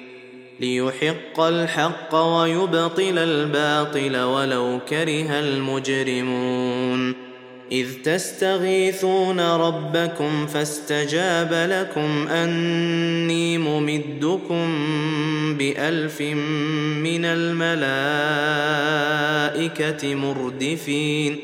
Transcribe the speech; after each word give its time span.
ليحق 0.61 1.39
الحق 1.39 2.15
ويبطل 2.15 3.17
الباطل 3.17 4.17
ولو 4.17 4.79
كره 4.89 5.39
المجرمون. 5.39 7.31
إذ 7.71 7.87
تستغيثون 8.03 9.39
ربكم 9.39 10.47
فاستجاب 10.47 11.53
لكم 11.53 12.27
أني 12.27 13.57
ممدكم 13.57 14.67
بألف 15.57 16.21
من 17.01 17.25
الملائكة 19.55 20.15
مردفين. 20.15 21.39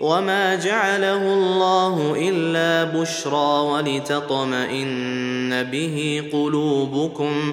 وما 0.00 0.54
جعله 0.54 1.34
الله 1.34 2.16
إلا 2.28 3.00
بشرى 3.00 3.60
ولتطمئن 3.60 5.62
به 5.62 6.22
قلوبكم. 6.32 7.52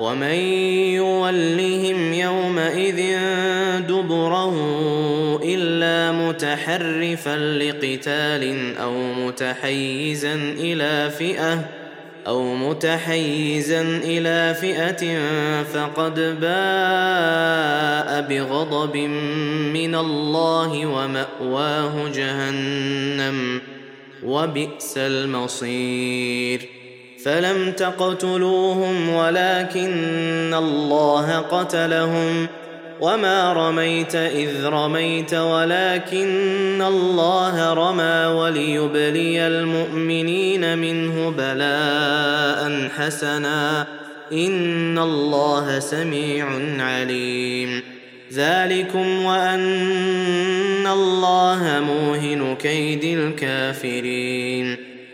ومن 0.00 0.34
يولهم 0.94 2.12
يومئذ 2.12 3.18
دبره 3.88 4.54
إلا 5.44 6.12
متحرفا 6.12 7.36
لقتال 7.36 8.76
أو 8.76 9.12
متحيزا 9.12 10.34
إلى 10.34 11.10
فئة 11.18 11.64
أو 12.26 12.54
متحيزا 12.54 13.82
إلى 13.82 14.54
فئة 14.60 15.18
فقد 15.62 16.14
باء 16.40 18.20
بغضب 18.28 18.96
من 19.74 19.94
الله 19.94 20.86
ومأواه 20.86 22.08
جهنم 22.08 23.60
وبئس 24.24 24.94
المصير. 24.98 26.68
فلم 27.24 27.72
تقتلوهم 27.72 29.08
ولكن 29.08 30.54
الله 30.54 31.38
قتلهم. 31.38 32.46
وما 33.00 33.52
رميت 33.52 34.14
إذ 34.14 34.66
رميت 34.66 35.34
ولكن 35.34 36.82
الله 36.82 37.72
رمى 37.72 38.34
وليبلي 38.34 39.46
المؤمنين 39.46 40.78
منه 40.78 41.30
بلاء 41.38 42.88
حسنا. 42.96 43.86
إن 44.32 44.98
الله 44.98 45.78
سميع 45.78 46.46
عليم. 46.78 47.82
ذلكم 48.34 49.24
وأن 49.24 50.86
الله 50.86 51.84
موهن 51.86 52.56
كيد 52.56 53.18
الكافرين. 53.18 54.87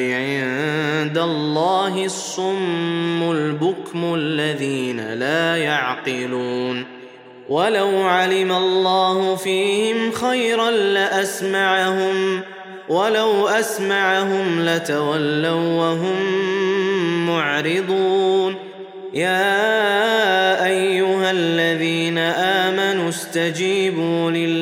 عند 0.00 1.18
الله 1.18 2.04
الصم 2.04 3.30
البكم 3.32 4.14
الذين 4.14 5.14
لا 5.14 5.56
يعقلون 5.56 6.84
ولو 7.48 8.02
علم 8.02 8.52
الله 8.52 9.36
فيهم 9.36 10.12
خيرا 10.12 10.70
لاسمعهم 10.70 12.40
ولو 12.88 13.48
اسمعهم 13.48 14.60
لتولوا 14.60 15.80
وهم 15.80 16.16
معرضون 17.26 18.72
يا 19.14 20.66
ايها 20.66 21.30
الذين 21.30 22.18
امنوا 22.18 23.08
استجيبوا 23.08 24.30
لله 24.30 24.61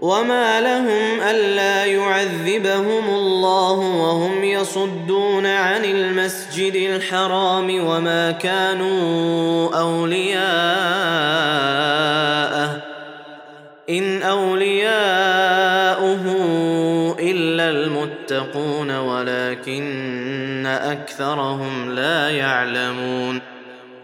وما 0.00 0.60
لهم 0.60 1.20
الا 1.20 1.84
يعذبهم 1.84 3.08
الله 3.08 3.72
وهم 3.72 4.44
يصدون 4.44 5.46
عن 5.46 5.84
المسجد 5.84 6.74
الحرام 6.74 7.86
وما 7.86 8.30
كانوا 8.30 9.74
اولياءه 9.80 10.46
ان 13.90 14.22
اولياؤه 14.22 14.86
الا 17.18 17.70
المتقون 17.70 18.98
ولكن 18.98 20.66
اكثرهم 20.66 21.90
لا 21.94 22.30
يعلمون 22.30 23.55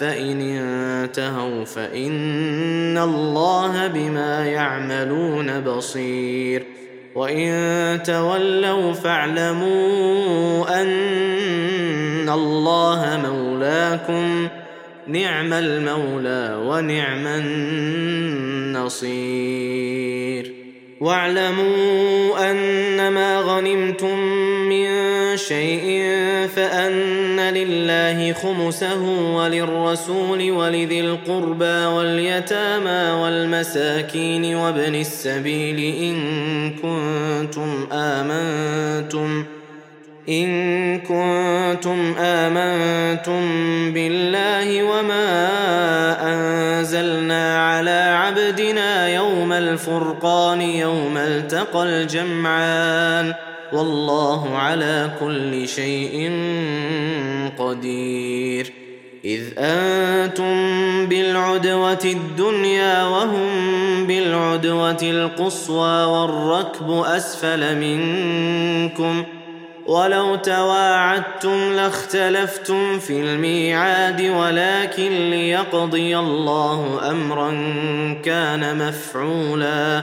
فإن 0.00 0.40
انتهوا 0.40 1.64
فإن 1.64 2.98
الله 2.98 3.86
بما 3.86 4.46
يعملون 4.46 5.60
بصير. 5.60 6.62
وإن 7.14 8.02
تولوا 8.02 8.92
فاعلموا 8.92 10.82
أن 10.82 12.28
الله 12.28 13.20
مولاكم 13.24 14.48
نعم 15.06 15.52
المولى 15.52 16.58
ونعم 16.66 17.26
النصير. 18.76 19.10
واعلموا 21.00 22.50
انما 22.50 23.40
غنمتم 23.40 24.18
من 24.68 24.86
شيء 25.36 26.02
فأن 26.56 27.29
لله 27.40 28.32
خمسه 28.32 29.02
وللرسول 29.36 30.50
ولذي 30.50 31.00
القربى 31.00 31.84
واليتامى 31.84 33.22
والمساكين 33.22 34.54
وابن 34.54 34.94
السبيل 34.94 35.78
إن 36.02 36.16
كنتم 36.70 37.88
آمنتم 37.92 39.44
إن 40.28 40.98
كنتم 40.98 42.14
آمنتم 42.18 43.42
بالله 43.92 44.82
وما 44.82 45.26
أنزلنا 46.32 47.68
على 47.68 48.16
عبدنا 48.16 49.08
يوم 49.08 49.52
الفرقان 49.52 50.60
يوم 50.60 51.16
التقى 51.16 51.82
الجمعان 51.82 53.34
والله 53.72 54.56
على 54.56 55.10
كل 55.20 55.68
شيء 55.68 56.32
قدير. 57.58 58.72
إذ 59.24 59.42
أنتم 59.58 60.54
بالعدوة 61.06 62.04
الدنيا 62.04 63.04
وهم 63.04 63.46
بالعدوة 64.06 64.98
القصوى 65.02 66.04
والركب 66.04 66.90
أسفل 66.90 67.76
منكم 67.76 69.22
ۖ. 69.22 69.40
ولو 69.90 70.36
تواعدتم 70.36 71.72
لاختلفتم 71.72 72.98
في 72.98 73.20
الميعاد 73.20 74.22
ولكن 74.22 75.30
ليقضي 75.30 76.18
الله 76.18 77.10
أمرا 77.10 77.50
كان 78.24 78.88
مفعولا. 78.88 80.02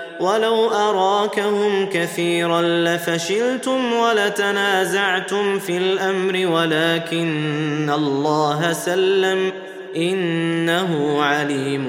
ولو 0.21 0.67
أراكهم 0.67 1.89
كثيرا 1.89 2.61
لفشلتم 2.61 3.93
ولتنازعتم 3.93 5.59
في 5.59 5.77
الأمر 5.77 6.47
ولكن 6.47 7.89
الله 7.89 8.73
سلم 8.73 9.51
إنه 9.95 11.23
عليم 11.23 11.87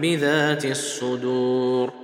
بذات 0.00 0.64
الصدور. 0.64 2.03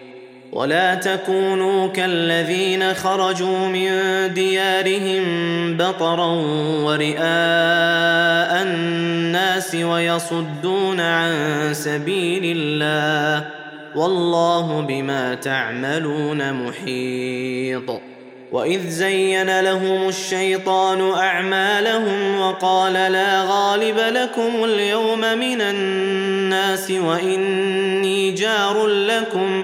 ولا 0.51 0.95
تكونوا 0.95 1.87
كالذين 1.87 2.93
خرجوا 2.93 3.67
من 3.67 3.89
ديارهم 4.33 5.23
بطرا 5.77 6.31
ورئاء 6.83 7.21
الناس 8.63 9.75
ويصدون 9.75 10.99
عن 10.99 11.33
سبيل 11.73 12.57
الله 12.57 13.47
والله 13.95 14.81
بما 14.81 15.35
تعملون 15.35 16.53
محيط 16.53 18.01
واذ 18.51 18.89
زين 18.89 19.59
لهم 19.59 20.07
الشيطان 20.07 21.11
اعمالهم 21.11 22.39
وقال 22.39 22.93
لا 22.93 23.43
غالب 23.43 23.97
لكم 23.97 24.63
اليوم 24.63 25.19
من 25.19 25.61
الناس 25.61 26.91
واني 26.91 28.31
جار 28.31 28.87
لكم 28.87 29.63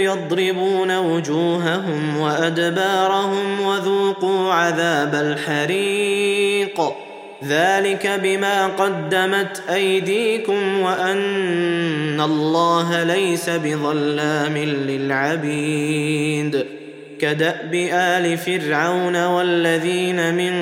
يضربون 0.00 0.98
وجوههم 0.98 2.18
وأدبارهم 2.20 3.60
وذوقوا 3.60 4.52
عذاب 4.52 5.14
الحريق. 5.14 6.80
ذلك 7.44 8.20
بما 8.22 8.66
قدمت 8.66 9.62
أيديكم 9.70 10.80
وأن 10.80 12.20
الله 12.20 13.02
ليس 13.02 13.50
بظلام 13.50 14.56
للعبيد. 14.88 16.66
كدأب 17.20 17.74
آل 17.92 18.38
فرعون 18.38 19.26
والذين 19.26 20.34
من 20.34 20.52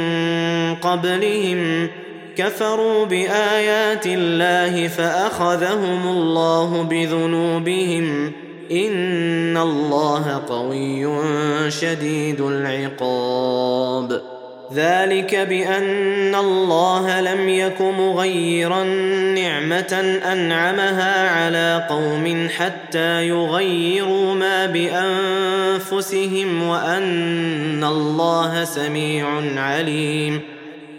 قبلهم 0.74 1.88
كفروا 2.36 3.04
بآيات 3.04 4.06
الله 4.06 4.88
فأخذهم 4.88 6.08
الله 6.08 6.82
بذنوبهم 6.82 8.32
إن 8.72 9.56
الله 9.56 10.42
قوي 10.48 11.08
شديد 11.70 12.40
العقاب. 12.40 14.22
ذلك 14.74 15.34
بأن 15.34 16.34
الله 16.34 17.20
لم 17.20 17.48
يك 17.48 17.80
مغيرا 17.80 18.84
نعمة 19.34 20.20
أنعمها 20.32 21.30
على 21.30 21.86
قوم 21.90 22.48
حتى 22.56 23.28
يغيروا 23.28 24.34
ما 24.34 24.66
بأنفسهم 24.66 26.62
وأن 26.68 27.84
الله 27.84 28.64
سميع 28.64 29.26
عليم. 29.56 30.55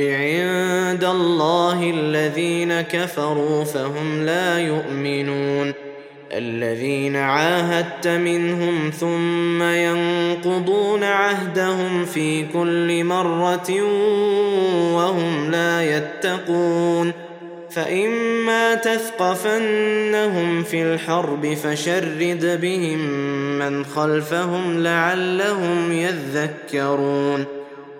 عند 0.00 1.04
الله 1.04 1.90
الذين 1.90 2.80
كفروا 2.80 3.64
فهم 3.64 4.26
لا 4.26 4.58
يؤمنون. 4.58 5.72
الذين 6.32 7.16
عاهدت 7.16 8.08
منهم 8.08 8.90
ثم 8.90 9.62
ينقضون 9.62 11.04
عهدهم 11.04 12.04
في 12.04 12.46
كل 12.52 13.04
مرة 13.04 13.82
وهم 14.94 15.50
لا 15.50 15.96
يتقون. 15.96 17.12
فإما 17.70 18.74
تثقفنهم 18.74 20.62
في 20.62 20.82
الحرب 20.82 21.54
فشرد 21.54 22.58
بهم 22.62 22.98
من 23.58 23.84
خلفهم 23.84 24.82
لعلهم 24.82 25.92
يذكرون. 25.92 27.61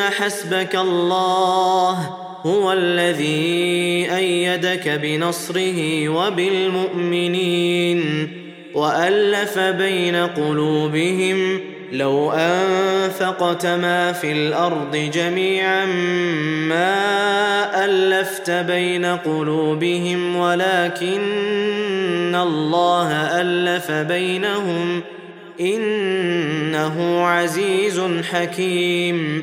حسبك 0.00 0.76
الله 0.76 2.16
هو 2.46 2.72
الذي 2.72 4.06
أيدك 4.16 4.88
بنصره 4.88 6.08
وبالمؤمنين 6.08 8.00
وألف 8.74 9.58
بين 9.58 10.16
قلوبهم 10.16 11.60
لو 11.92 12.32
أنفقت 12.32 13.66
ما 13.66 14.12
في 14.12 14.32
الأرض 14.32 14.96
جميعا 14.96 15.84
ما 16.68 17.84
ألفت 17.84 18.50
بين 18.50 19.04
قلوبهم 19.04 20.36
ولكن 20.36 22.34
الله 22.34 23.12
ألف 23.40 23.90
بينهم 23.90 25.00
إنه 25.60 27.26
عزيز 27.26 28.02
حكيم 28.32 29.42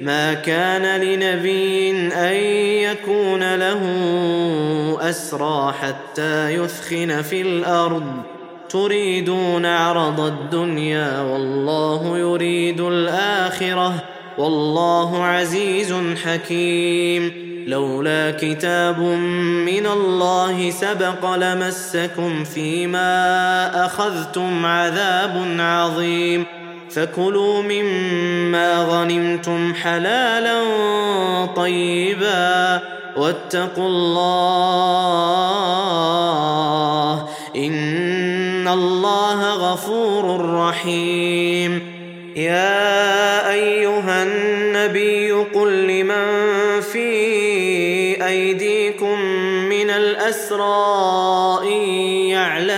ما 0.00 0.34
كان 0.34 1.00
لنبي 1.00 1.90
أن 2.12 2.34
يكون 2.92 3.54
له 3.54 3.80
أسرى 5.00 5.74
حتى 5.80 6.50
يثخن 6.54 7.22
في 7.22 7.42
الأرض. 7.42 8.06
تريدون 8.68 9.66
عرض 9.66 10.20
الدنيا 10.20 11.20
والله 11.20 12.18
يريد 12.18 12.80
الآخرة. 12.80 13.94
والله 14.38 15.24
عزيز 15.24 15.94
حكيم. 16.24 17.48
لولا 17.66 18.30
كتاب 18.30 19.00
من 19.66 19.86
الله 19.86 20.70
سبق 20.70 21.34
لمسكم 21.34 22.44
فيما 22.44 23.86
أخذتم 23.86 24.66
عذاب 24.66 25.56
عظيم. 25.58 26.44
فكلوا 26.98 27.62
مما 27.62 28.82
غنمتم 28.82 29.74
حلالا 29.74 30.62
طيبا 31.56 32.80
واتقوا 33.16 33.86
الله 33.86 35.28
إن 37.56 38.68
الله 38.68 39.54
غفور 39.54 40.54
رحيم. 40.54 41.98
يا 42.36 43.50
أيها 43.52 44.22
النبي 44.22 45.32
قل 45.32 45.86
لمن 45.86 46.26
في 46.80 47.08
أيديكم 48.26 49.20
من 49.68 49.90
الأسرى 49.90 51.58
إن 51.62 51.82
يعلم 52.30 52.77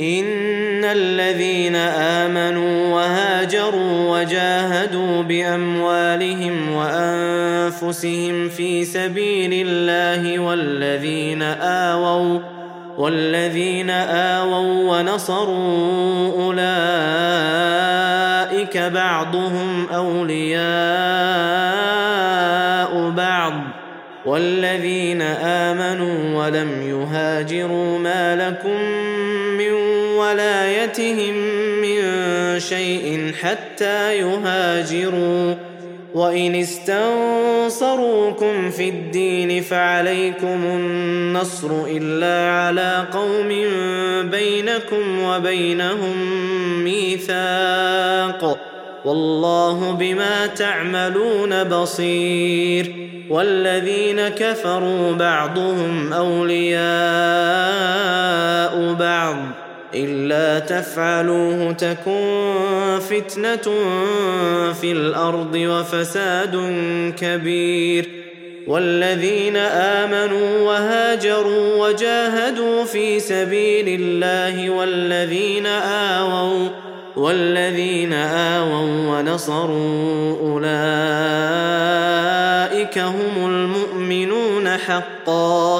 ان 0.00 0.84
الذين 0.84 1.76
امنوا 1.76 2.94
وهاجروا 2.94 4.18
وجاهدوا 4.18 5.22
باموالهم 5.22 6.72
وانفسهم 6.72 8.48
في 8.48 8.84
سبيل 8.84 9.66
الله 9.68 10.38
والذين 10.38 11.42
اووا 11.42 12.40
والذين 12.98 13.90
آووا 13.90 14.98
ونصروا 14.98 16.32
أولئك 16.32 16.60
بعضهم 18.78 19.86
أولياء 19.94 20.60
بعض 23.10 23.52
والذين 24.26 25.22
آمنوا 25.42 26.44
ولم 26.44 26.82
يهاجروا 26.82 27.98
ما 27.98 28.36
لكم 28.36 28.99
ولايتهم 30.20 31.34
من 31.82 32.00
شيء 32.60 33.32
حتى 33.40 34.18
يهاجروا. 34.18 35.54
وإن 36.14 36.54
استنصروكم 36.54 38.70
في 38.70 38.88
الدين 38.88 39.62
فعليكم 39.62 40.46
النصر 40.46 41.68
إلا 41.86 42.52
على 42.52 43.06
قوم 43.12 43.48
بينكم 44.30 45.22
وبينهم 45.22 46.16
ميثاق. 46.84 48.58
والله 49.04 49.92
بما 49.92 50.46
تعملون 50.46 51.64
بصير. 51.64 53.10
والذين 53.30 54.28
كفروا 54.28 55.12
بعضهم 55.12 56.12
أولياء 56.12 56.80
بعض. 58.92 59.36
إلا 59.94 60.58
تفعلوه 60.58 61.72
تكن 61.72 62.98
فتنة 63.10 63.74
في 64.72 64.92
الأرض 64.92 65.54
وفساد 65.54 66.56
كبير. 67.18 68.08
والذين 68.66 69.56
آمنوا 69.56 70.60
وهاجروا 70.60 71.86
وجاهدوا 71.86 72.84
في 72.84 73.20
سبيل 73.20 74.00
الله 74.00 74.70
والذين 74.70 75.66
آووا 75.66 76.68
والذين 77.16 78.12
آووا 78.12 79.18
ونصروا 79.18 80.36
أولئك 80.40 80.68
هم 82.98 83.46
المؤمنون 83.46 84.68
حقا. 84.68 85.79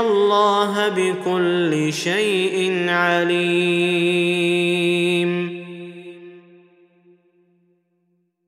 الله 0.00 0.88
بكل 0.88 1.92
شيء 1.92 2.86
عليم 2.88 4.79